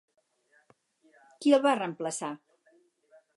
[1.45, 2.31] Qui el va reemplaçar?